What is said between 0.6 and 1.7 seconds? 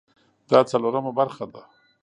څلورمه برخه ده